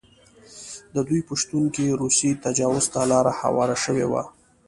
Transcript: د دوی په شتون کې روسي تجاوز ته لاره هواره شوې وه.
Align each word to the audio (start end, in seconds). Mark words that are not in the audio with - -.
د 0.95 0.97
دوی 1.07 1.21
په 1.27 1.33
شتون 1.41 1.63
کې 1.75 1.97
روسي 2.01 2.29
تجاوز 2.45 2.85
ته 2.93 2.99
لاره 3.11 3.31
هواره 3.41 3.77
شوې 3.83 4.05
وه. 4.11 4.23